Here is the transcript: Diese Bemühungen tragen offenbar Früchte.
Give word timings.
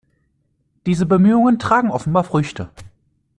Diese 0.87 1.05
Bemühungen 1.05 1.59
tragen 1.59 1.91
offenbar 1.91 2.23
Früchte. 2.23 2.71